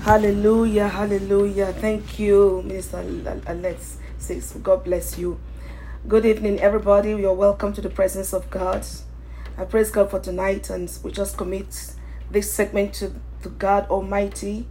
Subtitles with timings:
[0.00, 1.74] Hallelujah, hallelujah.
[1.74, 3.04] Thank you, Minister
[3.46, 3.98] Alex.
[4.16, 5.38] Says God bless you.
[6.08, 7.10] Good evening, everybody.
[7.10, 8.86] You're welcome to the presence of God.
[9.58, 11.92] I praise God for tonight, and we just commit
[12.30, 14.66] this segment to, to God Almighty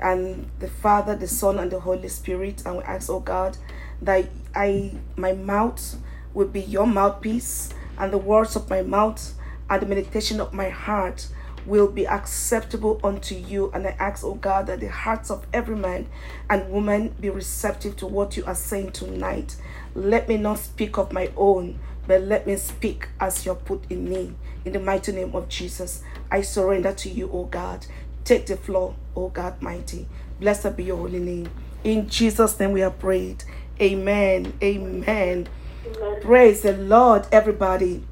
[0.00, 2.62] and the Father, the Son, and the Holy Spirit.
[2.64, 3.58] And we ask, oh God,
[4.00, 5.96] that I my mouth
[6.32, 7.68] will be your mouthpiece,
[7.98, 9.34] and the words of my mouth
[9.68, 11.28] and the meditation of my heart
[11.70, 13.70] will be acceptable unto you.
[13.72, 16.08] And I ask, oh God, that the hearts of every man
[16.50, 19.56] and woman be receptive to what you are saying tonight.
[19.94, 21.78] Let me not speak of my own,
[22.08, 24.34] but let me speak as you're put in me.
[24.64, 27.86] In the mighty name of Jesus, I surrender to you, oh God.
[28.24, 30.06] Take the floor, oh God mighty.
[30.40, 31.50] Blessed be your holy name.
[31.84, 33.44] In Jesus' name we have prayed.
[33.80, 34.52] Amen.
[34.62, 35.48] Amen.
[35.86, 36.20] Amen.
[36.20, 38.02] Praise the Lord, everybody.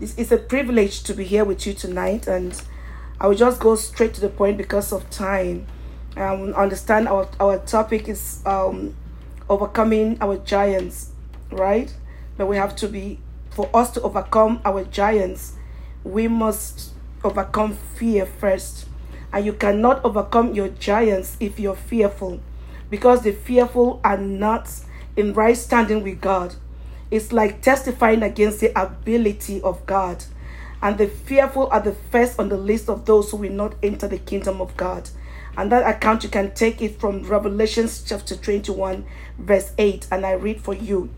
[0.00, 2.60] It's a privilege to be here with you tonight, and
[3.22, 5.68] I will just go straight to the point because of time.
[6.16, 8.96] Um, understand our our topic is um,
[9.48, 11.12] overcoming our giants,
[11.52, 11.94] right?
[12.36, 15.52] But we have to be for us to overcome our giants.
[16.02, 18.86] We must overcome fear first,
[19.32, 22.40] and you cannot overcome your giants if you're fearful,
[22.90, 24.68] because the fearful are not
[25.16, 26.56] in right standing with God.
[27.08, 30.24] It's like testifying against the ability of God
[30.82, 34.08] and the fearful are the first on the list of those who will not enter
[34.08, 35.08] the kingdom of God.
[35.56, 39.04] And that account you can take it from Revelations chapter 21,
[39.38, 41.10] verse 8, and I read for you.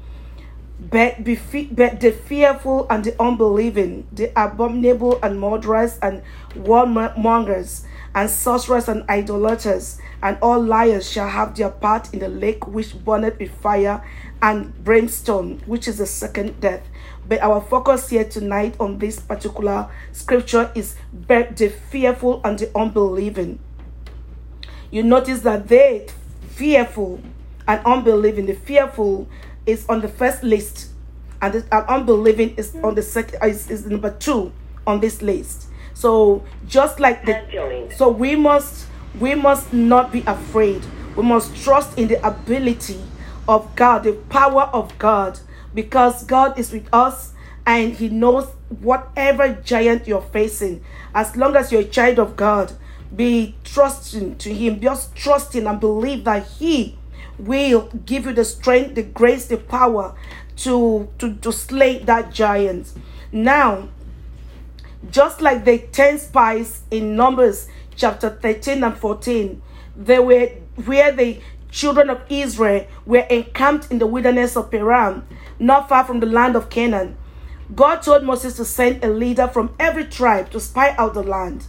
[0.78, 1.38] But, be
[1.70, 6.22] but the fearful and the unbelieving, the abominable and murderers and
[6.54, 12.66] warmongers and sorcerers and idolaters and all liars shall have their part in the lake
[12.66, 14.04] which burneth with fire
[14.42, 16.82] and brimstone, which is the second death.
[17.28, 23.58] But our focus here tonight on this particular scripture is the fearful and the unbelieving.
[24.90, 26.06] You notice that they
[26.50, 27.20] fearful
[27.66, 28.46] and unbelieving.
[28.46, 29.28] The fearful
[29.66, 30.90] is on the first list,
[31.40, 34.52] and the unbelieving is on the second is, is number two
[34.86, 35.68] on this list.
[35.94, 38.86] So just like the so we must
[39.18, 40.84] we must not be afraid.
[41.16, 43.00] We must trust in the ability
[43.48, 45.38] of God, the power of God
[45.74, 47.32] because God is with us
[47.66, 48.46] and He knows
[48.80, 50.84] whatever giant you're facing.
[51.14, 52.72] As long as you're a child of God,
[53.14, 56.96] be trusting to Him, just trusting and believe that He
[57.38, 60.14] will give you the strength, the grace, the power
[60.56, 62.92] to, to, to slay that giant.
[63.32, 63.88] Now,
[65.10, 69.60] just like the 10 spies in Numbers chapter 13 and 14,
[69.96, 70.46] they were
[70.84, 71.40] where the
[71.74, 75.26] children of Israel were encamped in the wilderness of Paran
[75.58, 77.16] not far from the land of Canaan.
[77.74, 81.66] God told Moses to send a leader from every tribe to spy out the land.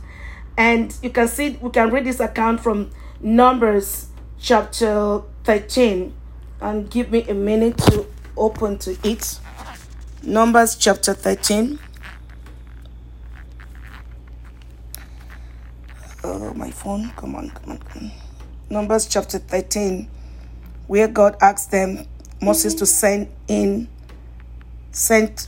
[0.57, 4.07] And you can see, we can read this account from Numbers
[4.39, 6.13] chapter 13.
[6.61, 8.05] And give me a minute to
[8.37, 9.39] open to it.
[10.21, 11.79] Numbers chapter 13.
[16.23, 17.11] Oh, my phone.
[17.15, 18.24] Come on, come on, come on.
[18.69, 20.09] Numbers chapter 13,
[20.87, 22.05] where God asked them
[22.41, 23.87] Moses to send in
[24.91, 25.47] sent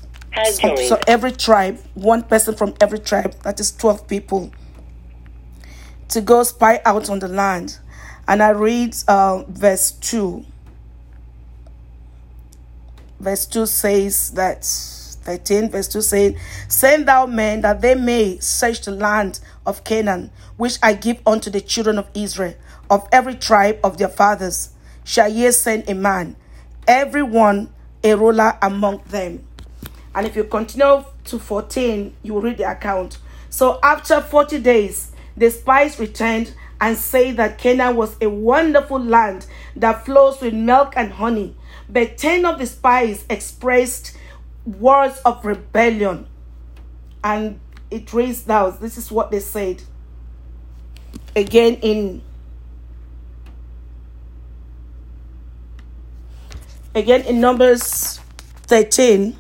[0.52, 4.52] so, so, every tribe, one person from every tribe, that is 12 people,
[6.10, 7.80] to go spy out on the land.
[8.28, 10.46] And I read uh, verse 2.
[13.20, 18.82] Verse 2 says that 13, verse 2 saying, Send thou men that they may search
[18.82, 22.54] the land of Canaan, which I give unto the children of Israel,
[22.90, 24.70] of every tribe of their fathers.
[25.04, 26.36] Shall ye send a man
[26.88, 27.70] everyone
[28.04, 29.46] a ruler among them.
[30.16, 33.20] And if you continue to 14, you will read the account.
[33.50, 39.46] So after 40 days, the spies returned and say that Canaan was a wonderful land
[39.76, 41.56] that flows with milk and honey.
[41.90, 44.18] But 10 of the spies expressed
[44.66, 46.28] words of rebellion.
[47.24, 47.60] And
[47.92, 49.84] it reads now, this is what they said.
[51.36, 52.22] Again in
[56.98, 58.20] Again, in Numbers
[58.64, 59.38] 13,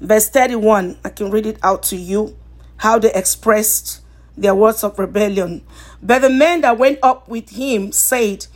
[0.00, 2.36] verse 31, I can read it out to you
[2.76, 4.02] how they expressed
[4.36, 5.66] their words of rebellion.
[6.00, 8.46] But the men that went up with him said,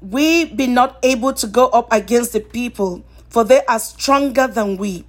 [0.00, 4.76] We be not able to go up against the people, for they are stronger than
[4.76, 5.04] we.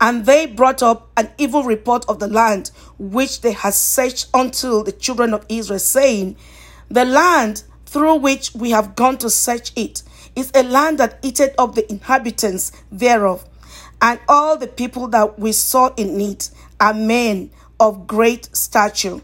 [0.00, 4.84] And they brought up an evil report of the land which they had searched unto
[4.84, 6.36] the children of Israel, saying,
[6.88, 10.02] The land through which we have gone to search it
[10.36, 13.44] is a land that eateth up the inhabitants thereof.
[14.02, 16.50] And all the people that we saw in it
[16.80, 17.50] are men
[17.80, 19.20] of great stature.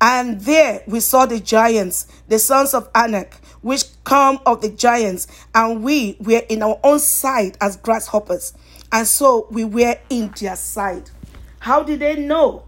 [0.00, 5.26] And there we saw the giants, the sons of Anak, which come of the giants,
[5.54, 8.52] and we were in our own sight as grasshoppers,
[8.92, 11.10] and so we were in their sight.
[11.58, 12.64] How did they know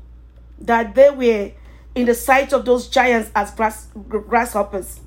[0.60, 1.52] that they were
[1.94, 5.00] in the sight of those giants as grass, grasshoppers?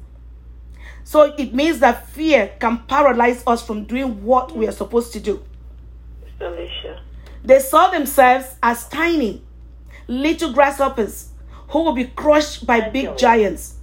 [1.03, 5.19] So it means that fear can paralyze us from doing what we are supposed to
[5.19, 5.43] do.
[6.39, 7.01] Alicia.
[7.43, 9.41] They saw themselves as tiny,
[10.07, 11.29] little grasshoppers
[11.69, 13.75] who will be crushed by big giants.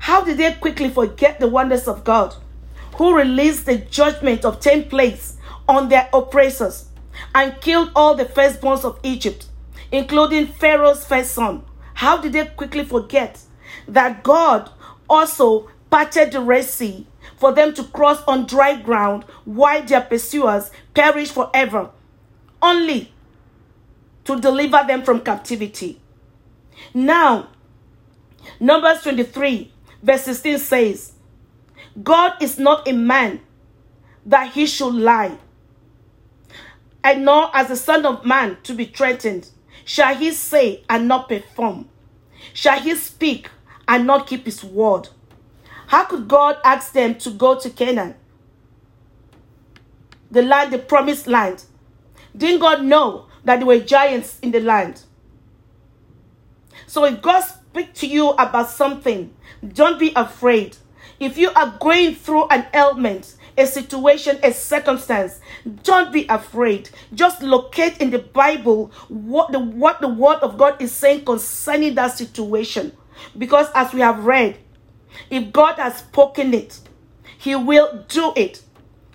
[0.00, 2.34] How did they quickly forget the wonders of God,
[2.96, 5.36] who released the judgment of ten plagues
[5.68, 6.88] on their oppressors
[7.34, 9.46] and killed all the firstborns of Egypt,
[9.92, 11.64] including Pharaoh's first son?
[11.94, 13.40] How did they quickly forget
[13.86, 14.70] that God
[15.08, 17.06] also parted the Red Sea
[17.36, 21.90] for them to cross on dry ground while their pursuers perished forever,
[22.62, 23.12] only
[24.24, 26.00] to deliver them from captivity?
[26.94, 27.48] Now,
[28.58, 29.72] Numbers 23,
[30.02, 31.12] verse 16 says,
[32.02, 33.40] God is not a man
[34.24, 35.36] that he should lie,
[37.02, 39.48] and nor as the Son of Man to be threatened.
[39.84, 41.88] Shall he say and not perform?
[42.52, 43.50] Shall he speak
[43.88, 45.08] and not keep his word?
[45.90, 48.14] How could God ask them to go to Canaan?
[50.30, 51.64] The land, the promised land.
[52.36, 55.02] Didn't God know that there were giants in the land?
[56.86, 59.34] So if God speaks to you about something,
[59.66, 60.76] don't be afraid.
[61.18, 65.40] If you are going through an ailment, a situation, a circumstance,
[65.82, 66.88] don't be afraid.
[67.12, 71.96] Just locate in the Bible what the what the word of God is saying concerning
[71.96, 72.96] that situation.
[73.36, 74.56] Because as we have read,
[75.30, 76.80] if God has spoken it,
[77.38, 78.62] he will do it.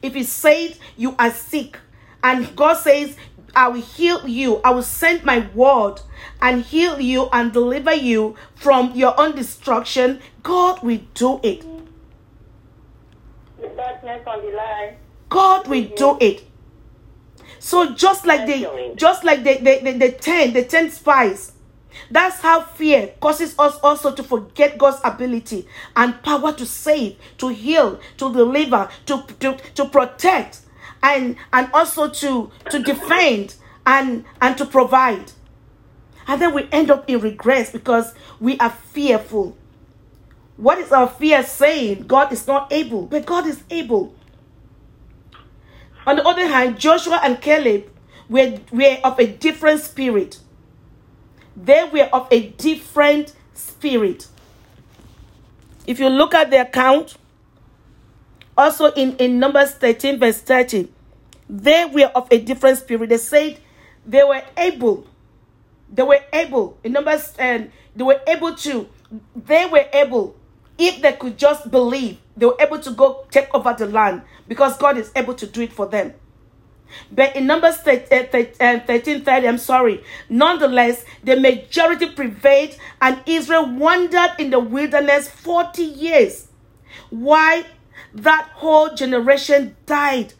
[0.02, 1.80] If he said you are sick
[2.24, 3.16] and God says
[3.56, 4.58] I will heal you.
[4.66, 6.02] I will send my word
[6.42, 10.20] and heal you and deliver you from your own destruction.
[10.44, 11.66] God will do it.
[13.62, 14.96] The darkness on the line.
[15.30, 16.44] God will do it.
[17.60, 21.54] So just like the just like the, the, the, the ten, the ten spies,
[22.12, 27.50] that's how fear causes us also to forget God's ability and power to save, to
[27.50, 30.62] heal, to deliver, to, to, to protect,
[31.04, 33.56] and and also to to defend
[33.86, 35.32] and and to provide.
[36.28, 39.56] And then we end up in regrets because we are fearful.
[40.58, 42.08] What is our fear saying?
[42.08, 44.16] God is not able but god is able.
[46.08, 47.92] On the other hand joshua and caleb
[48.30, 50.40] were, were of a different spirit
[51.56, 54.28] they were of a different spirit
[55.88, 57.16] if you look at the account
[58.58, 60.90] also in, in numbers 13 verse 30
[61.50, 63.10] they were of a different spirit.
[63.10, 63.60] They said
[64.06, 65.08] they were able,
[65.92, 68.90] they were able, in Numbers, and they were able to,
[69.36, 70.36] they were able,
[70.78, 74.78] if they could just believe, they were able to go take over the land because
[74.78, 76.14] God is able to do it for them.
[77.12, 84.32] But in Numbers 1330, uh, uh, I'm sorry, nonetheless, the majority prevailed and Israel wandered
[84.40, 86.48] in the wilderness 40 years.
[87.10, 87.66] Why?
[88.14, 90.34] That whole generation died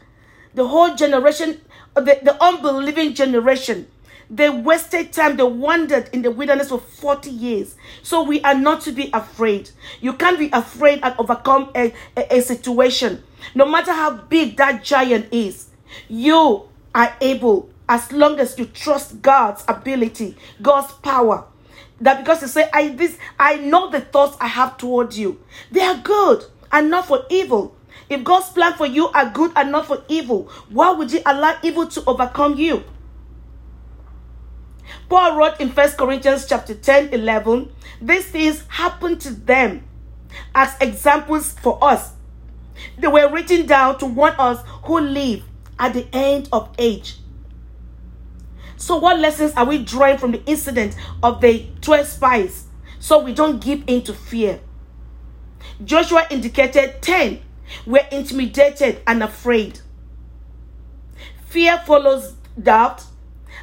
[0.56, 1.60] the whole generation,
[1.94, 3.86] uh, the, the unbelieving generation,
[4.28, 5.36] they wasted time.
[5.36, 7.76] They wandered in the wilderness for 40 years.
[8.02, 9.70] So we are not to be afraid.
[10.00, 13.22] You can't be afraid and overcome a, a, a situation.
[13.54, 15.68] No matter how big that giant is,
[16.08, 21.46] you are able as long as you trust God's ability, God's power.
[22.00, 25.40] That because you say, I this I know the thoughts I have toward you.
[25.70, 27.76] They are good and not for evil
[28.08, 31.58] if God's plan for you are good and not for evil, why would you allow
[31.62, 32.84] evil to overcome you?
[35.08, 39.84] Paul wrote in 1 Corinthians chapter 10, 11, these things happened to them
[40.54, 42.12] as examples for us.
[42.98, 45.42] They were written down to warn us who live
[45.78, 47.18] at the end of age.
[48.76, 52.64] So, what lessons are we drawing from the incident of the 12 spies
[52.98, 54.60] so we don't give in to fear?
[55.84, 57.40] Joshua indicated 10
[57.86, 59.80] were intimidated and afraid.
[61.46, 63.04] Fear follows doubt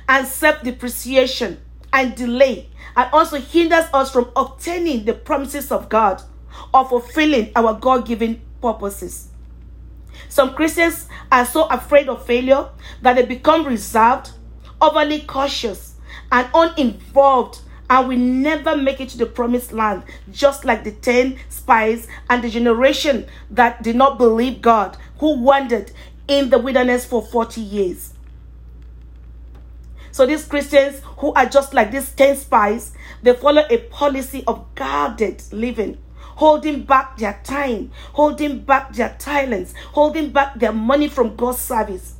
[0.07, 1.59] and self depreciation
[1.91, 6.21] and delay, and also hinders us from obtaining the promises of God
[6.73, 9.29] or fulfilling our God given purposes.
[10.29, 12.69] Some Christians are so afraid of failure
[13.01, 14.31] that they become reserved,
[14.81, 15.95] overly cautious,
[16.31, 21.37] and uninvolved and we never make it to the promised land, just like the 10
[21.49, 25.91] spies and the generation that did not believe God, who wandered
[26.27, 28.13] in the wilderness for 40 years.
[30.11, 34.73] So these Christians who are just like these 10 spies, they follow a policy of
[34.75, 35.97] guarded living,
[36.35, 42.15] holding back their time, holding back their talents, holding back their money from God's service.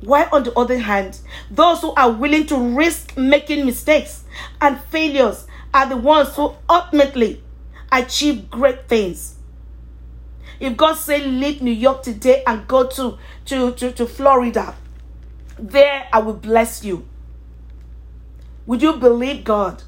[0.00, 1.18] While on the other hand,
[1.50, 4.24] those who are willing to risk making mistakes
[4.60, 7.42] and failures are the ones who ultimately
[7.90, 9.36] achieve great things.
[10.60, 14.74] If God say leave New York today and go to, to, to, to Florida,
[15.58, 17.06] there I will bless you.
[18.66, 19.82] Would you believe God?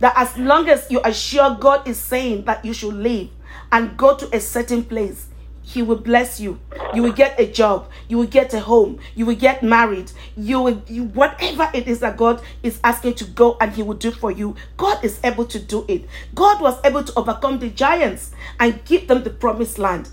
[0.00, 3.30] That as long as you are sure God is saying that you should leave
[3.72, 5.26] and go to a certain place,
[5.62, 6.60] He will bless you.
[6.94, 7.90] You will get a job.
[8.08, 8.98] You will get a home.
[9.14, 10.12] You will get married.
[10.36, 13.94] You will, you, whatever it is that God is asking to go and He will
[13.94, 16.04] do for you, God is able to do it.
[16.34, 20.10] God was able to overcome the giants and give them the promised land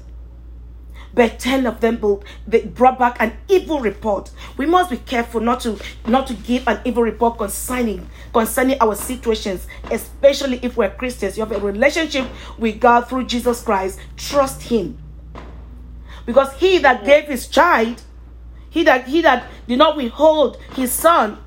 [1.15, 4.31] but 10 of them brought back an evil report.
[4.57, 8.95] We must be careful not to not to give an evil report concerning concerning our
[8.95, 11.37] situations especially if we're christians.
[11.37, 12.27] You have a relationship
[12.59, 13.99] with god through jesus christ.
[14.17, 14.97] Trust him.
[16.25, 18.03] Because he that gave his child
[18.69, 21.37] he that he that did not withhold his son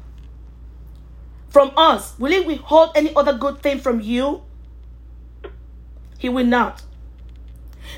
[1.50, 4.42] from us will he withhold any other good thing from you?
[6.18, 6.82] He will not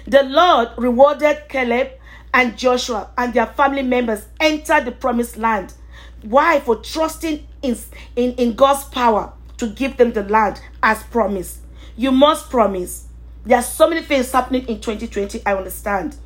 [0.06, 1.90] the Lord rewarded Caleb
[2.32, 5.74] and Joshua and their family members entered the promised land.
[6.22, 6.60] Why?
[6.60, 7.76] For trusting in,
[8.16, 11.60] in, in God's power to give them the land as promised.
[11.96, 13.06] You must promise.
[13.44, 16.16] There are so many things happening in 2020, I understand.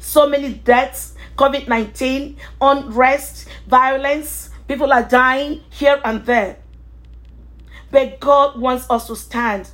[0.00, 6.58] So many deaths, COVID 19, unrest, violence, people are dying here and there.
[7.90, 9.70] But God wants us to stand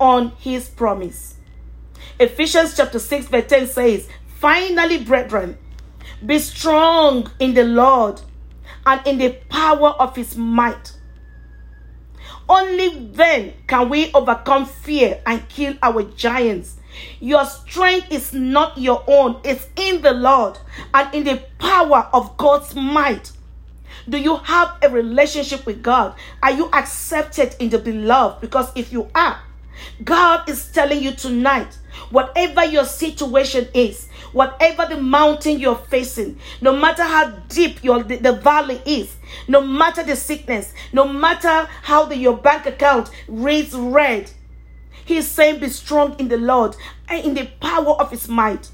[0.00, 1.37] on His promise.
[2.18, 5.58] Ephesians chapter 6, verse 10 says, Finally, brethren,
[6.24, 8.20] be strong in the Lord
[8.86, 10.92] and in the power of his might.
[12.48, 16.76] Only then can we overcome fear and kill our giants.
[17.20, 20.58] Your strength is not your own, it's in the Lord
[20.94, 23.32] and in the power of God's might.
[24.08, 26.14] Do you have a relationship with God?
[26.42, 28.40] Are you accepted in the beloved?
[28.40, 29.38] Because if you are,
[30.04, 31.78] God is telling you tonight
[32.10, 38.16] whatever your situation is, whatever the mountain you're facing, no matter how deep your the,
[38.16, 39.16] the valley is,
[39.46, 44.30] no matter the sickness, no matter how the, your bank account reads red,
[45.08, 46.76] He's saying, Be strong in the Lord
[47.08, 48.70] and in the power of His might.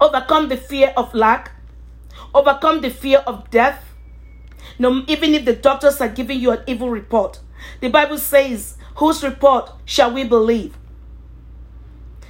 [0.00, 1.52] Overcome the fear of lack,
[2.34, 3.84] overcome the fear of death.
[4.78, 7.40] No, even if the doctors are giving you an evil report,
[7.80, 10.76] the Bible says, Whose report shall we believe?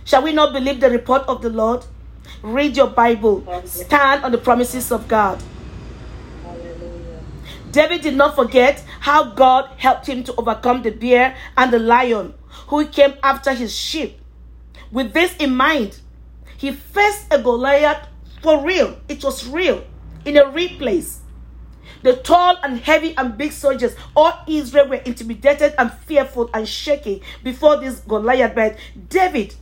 [0.05, 1.85] Shall we not believe the report of the Lord?
[2.43, 3.45] Read your Bible.
[3.65, 5.43] Stand on the promises of God.
[7.71, 12.35] David did not forget how God helped him to overcome the bear and the lion
[12.69, 14.21] who came after his sheep.
[14.93, 15.99] With this in mind,
[16.57, 18.07] he faced a Goliath
[18.43, 18.97] for real.
[19.09, 19.85] It was real,
[20.25, 21.21] in a real place.
[22.03, 27.21] The tall and heavy and big soldiers, all Israel were intimidated and fearful and shaking
[27.43, 28.55] before this Goliath.
[28.55, 28.77] But
[29.09, 29.55] David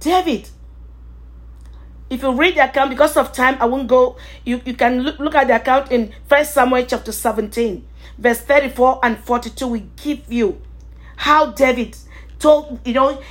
[0.00, 0.48] David.
[2.08, 4.16] If you read the account, because of time, I won't go.
[4.44, 7.86] You, you can look, look at the account in First Samuel chapter 17,
[8.18, 9.66] verse 34 and 42.
[9.68, 10.60] We give you
[11.16, 11.96] how David
[12.40, 13.22] told, you know,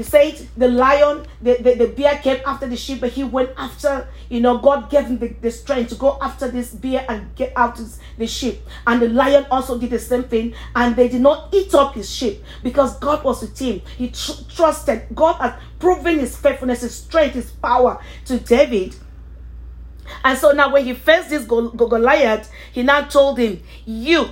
[0.00, 3.50] he said the lion, the, the, the bear came after the sheep, but he went
[3.58, 7.34] after, you know, God gave him the, the strength to go after this bear and
[7.34, 7.78] get out
[8.16, 8.62] the sheep.
[8.86, 12.10] And the lion also did the same thing, and they did not eat up his
[12.10, 13.82] sheep because God was with him.
[13.98, 15.02] He tr- trusted.
[15.14, 18.96] God had proven his faithfulness, his strength, his power to David.
[20.24, 24.30] And so now, when he faced this Goliath, he now told him, You,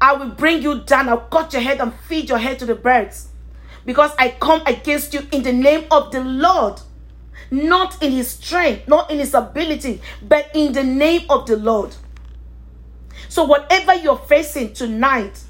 [0.00, 2.74] I will bring you down, I'll cut your head and feed your head to the
[2.74, 3.28] birds
[3.84, 6.80] because I come against you in the name of the Lord.
[7.50, 11.94] Not in his strength, not in his ability, but in the name of the Lord.
[13.28, 15.42] So, whatever you're facing tonight,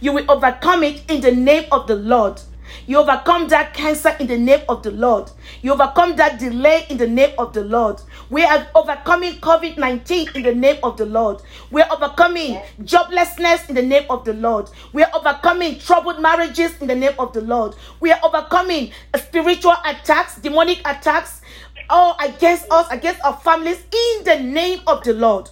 [0.00, 2.40] you will overcome it in the name of the Lord.
[2.86, 5.30] You overcome that cancer in the name of the Lord.
[5.62, 8.00] You overcome that delay in the name of the Lord.
[8.30, 11.42] We are overcoming COVID 19 in the name of the Lord.
[11.70, 14.70] We are overcoming joblessness in the name of the Lord.
[14.92, 17.74] We are overcoming troubled marriages in the name of the Lord.
[18.00, 21.40] We are overcoming spiritual attacks, demonic attacks,
[21.88, 25.50] all against us, against our families in the name of the Lord.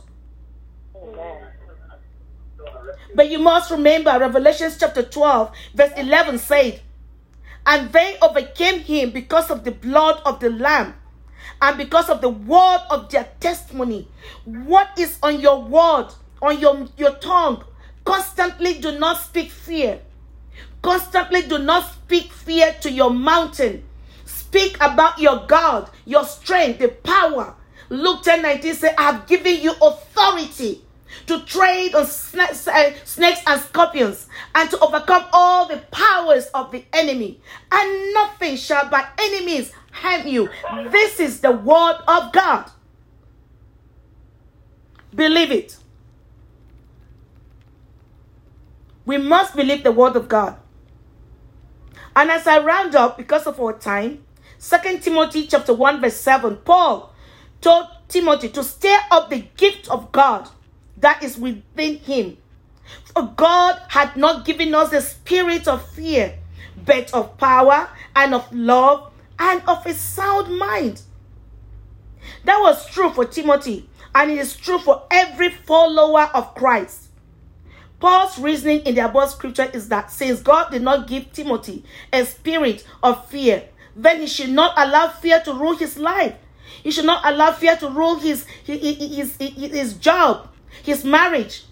[3.15, 6.81] But you must remember Revelation chapter 12, verse 11 said,
[7.67, 10.95] and they overcame him because of the blood of the Lamb
[11.63, 14.09] and because of the word of their testimony.
[14.45, 16.09] What is on your word,
[16.41, 17.65] on your, your tongue?
[18.05, 20.01] Constantly do not speak fear.
[20.83, 23.85] Constantly do not speak fear to your mountain.
[24.25, 27.55] Speak about your God, your strength, the power.
[27.91, 30.83] Luke 10 19 says, I have given you authority
[31.27, 36.85] to trade on eh, snakes and scorpions and to overcome all the powers of the
[36.93, 37.41] enemy.
[37.71, 40.49] And nothing shall by any means harm you.
[40.91, 42.71] This is the word of God.
[45.15, 45.77] Believe it.
[49.05, 50.57] We must believe the word of God.
[52.15, 54.25] And as I round up, because of our time,
[54.59, 57.13] Second Timothy chapter 1, verse 7, Paul
[57.61, 60.49] told Timothy to stir up the gift of God
[61.01, 62.37] that is within him.
[63.15, 66.39] For God had not given us the spirit of fear,
[66.85, 71.03] but of power and of love and of a sound mind.
[72.45, 77.09] That was true for Timothy, and it is true for every follower of Christ.
[78.01, 82.25] Paul's reasoning in the above scripture is that since God did not give Timothy a
[82.25, 83.65] spirit of fear,
[83.95, 86.35] then he should not allow fear to rule his life.
[86.83, 90.49] He should not allow fear to rule his, his, his, his, his job,
[90.83, 91.65] his marriage,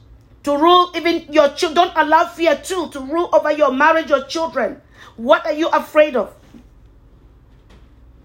[0.44, 1.86] to rule even your children.
[1.86, 4.80] Don't allow fear too to rule over your marriage or children.
[5.16, 6.34] What are you afraid of?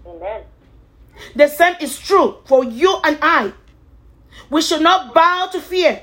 [0.06, 0.42] Amen.
[1.34, 3.52] The same is true for you and I.
[4.50, 6.02] We should not bow to fear,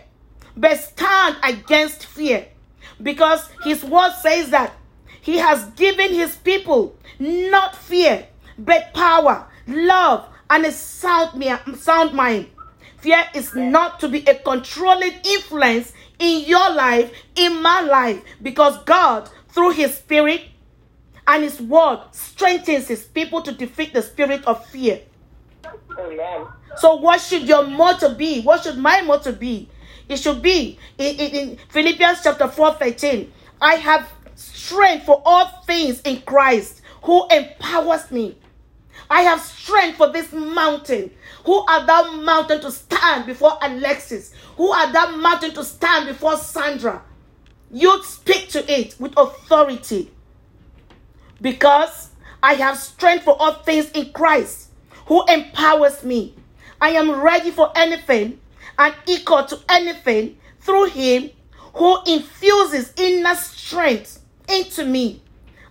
[0.55, 2.47] but stand against fear.
[3.01, 4.73] Because his word says that
[5.21, 11.43] he has given his people not fear, but power, love, and a sound,
[11.77, 12.47] sound mind.
[13.01, 18.77] Fear is not to be a controlling influence in your life, in my life, because
[18.83, 20.43] God, through His Spirit
[21.25, 25.01] and His Word, strengthens His people to defeat the spirit of fear.
[25.97, 26.45] Amen.
[26.77, 28.41] So, what should your motto be?
[28.41, 29.67] What should my motto be?
[30.07, 33.31] It should be in, in, in Philippians chapter 4 13.
[33.61, 38.37] I have strength for all things in Christ who empowers me.
[39.09, 41.11] I have strength for this mountain.
[41.45, 44.33] Who are that mountain to stand before Alexis?
[44.57, 47.01] Who are that mountain to stand before Sandra?
[47.71, 50.11] You speak to it with authority.
[51.41, 52.09] Because
[52.43, 54.69] I have strength for all things in Christ
[55.07, 56.35] who empowers me.
[56.79, 58.39] I am ready for anything
[58.77, 61.31] and equal to anything through him
[61.75, 65.21] who infuses inner strength into me.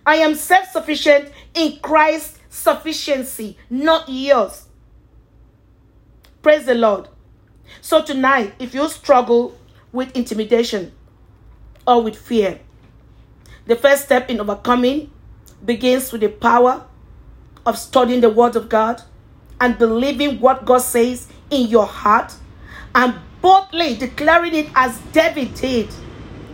[0.05, 4.65] I am self sufficient in Christ's sufficiency, not yours.
[6.41, 7.07] Praise the Lord.
[7.81, 9.55] So, tonight, if you struggle
[9.91, 10.91] with intimidation
[11.85, 12.59] or with fear,
[13.67, 15.11] the first step in overcoming
[15.63, 16.83] begins with the power
[17.65, 19.03] of studying the Word of God
[19.59, 22.33] and believing what God says in your heart
[22.95, 25.89] and boldly declaring it as David did.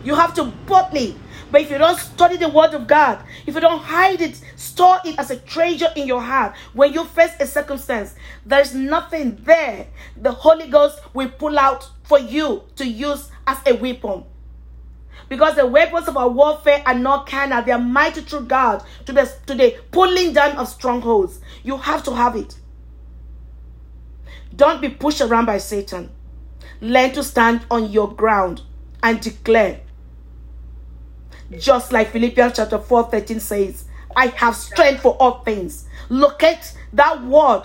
[0.04, 1.16] You have to boldly
[1.52, 5.00] but if you don't study the word of God, if you don't hide it, store
[5.06, 9.88] it as a treasure in your heart, when you face a circumstance, there's nothing there
[10.18, 14.26] the Holy Ghost will pull out for you to use as a weapon.
[15.30, 19.14] Because the weapons of our warfare are not carnal, they are mighty through God to
[19.14, 21.40] the, to the pulling down of strongholds.
[21.64, 22.58] You have to have it.
[24.56, 26.12] Don't be pushed around by Satan.
[26.82, 28.62] Learn to stand on your ground
[29.04, 29.82] and declare
[31.52, 35.88] just like Philippians chapter 4 13 says, I have strength for all things.
[36.10, 37.64] Locate that word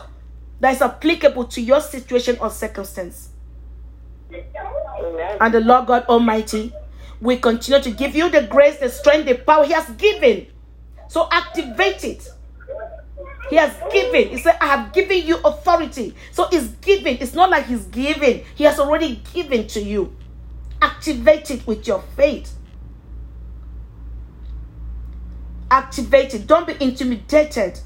[0.60, 3.30] that is applicable to your situation or circumstance.
[5.40, 6.72] And the Lord God Almighty
[7.20, 10.46] will continue to give you the grace, the strength, the power He has given.
[11.08, 12.28] So activate it.
[13.50, 14.28] He has given.
[14.28, 16.14] He said, I have given you authority.
[16.30, 17.18] So it's given.
[17.20, 20.14] It's not like He's giving, He has already given to you.
[20.80, 22.52] Activate it with your faith.
[25.72, 26.46] Activated.
[26.46, 27.80] Don't be intimidated.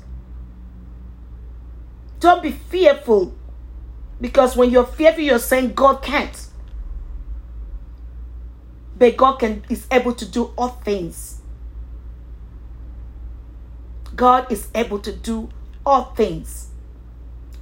[2.18, 3.32] Don't be fearful.
[4.20, 6.46] Because when you're fearful, you're saying God can't.
[8.98, 11.40] But God can is able to do all things.
[14.16, 15.48] God is able to do
[15.84, 16.70] all things.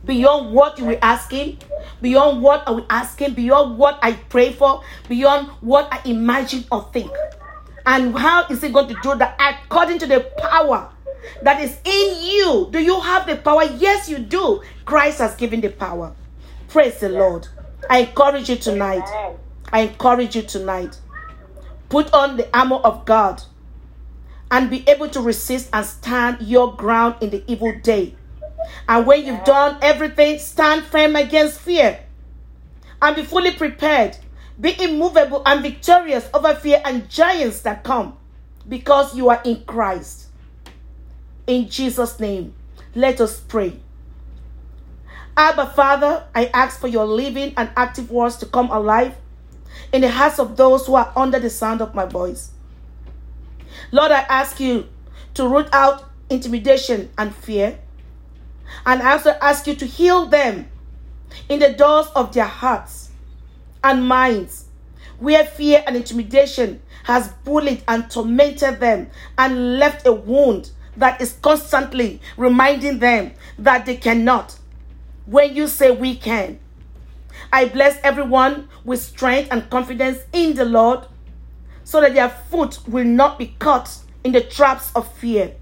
[0.04, 1.58] Beyond what you will ask him,
[2.00, 6.64] beyond what I will ask him, beyond what I pray for, beyond what I imagine
[6.70, 7.10] or think.
[7.86, 9.38] And how is he going to do that?
[9.38, 10.90] According to the power
[11.42, 12.68] that is in you.
[12.70, 13.64] Do you have the power?
[13.64, 14.62] Yes, you do.
[14.84, 16.14] Christ has given the power.
[16.68, 17.48] Praise the Lord.
[17.88, 19.06] I encourage you tonight.
[19.72, 20.98] I encourage you tonight.
[21.88, 23.42] Put on the armor of God
[24.50, 28.14] and be able to resist and stand your ground in the evil day.
[28.88, 32.00] And when you've done everything, stand firm against fear
[33.02, 34.16] and be fully prepared.
[34.60, 38.16] Be immovable and victorious over fear and giants that come
[38.68, 40.28] because you are in Christ.
[41.46, 42.54] In Jesus' name,
[42.94, 43.80] let us pray.
[45.36, 49.16] Abba, Father, I ask for your living and active words to come alive
[49.92, 52.52] in the hearts of those who are under the sound of my voice.
[53.90, 54.88] Lord, I ask you
[55.34, 57.78] to root out intimidation and fear.
[58.86, 60.68] And I also ask you to heal them
[61.48, 63.03] in the doors of their hearts
[63.84, 64.64] and minds
[65.18, 71.38] where fear and intimidation has bullied and tormented them and left a wound that is
[71.42, 74.58] constantly reminding them that they cannot.
[75.26, 76.58] When you say we can,
[77.52, 81.06] I bless everyone with strength and confidence in the Lord
[81.84, 83.90] so that their foot will not be caught
[84.24, 85.54] in the traps of fear.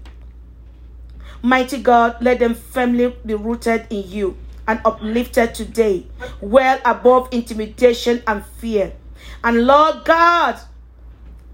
[1.41, 6.05] Mighty God, let them firmly be rooted in you and uplifted today,
[6.41, 8.93] well above intimidation and fear.
[9.43, 10.59] And Lord God,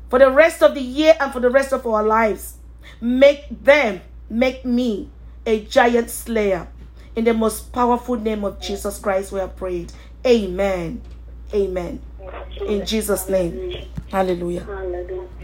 [0.10, 2.58] for the rest of the year and for the rest of our lives,
[3.02, 5.10] make them, make me
[5.46, 6.68] a giant slayer.
[7.16, 9.92] In the most powerful name of Jesus Christ, we have prayed.
[10.26, 11.02] Amen.
[11.54, 12.02] Amen.
[12.66, 13.88] In Jesus' name.
[14.10, 14.64] Hallelujah.
[14.64, 15.30] Hallelujah.